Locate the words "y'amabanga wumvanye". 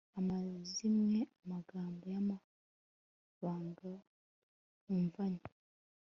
2.13-5.43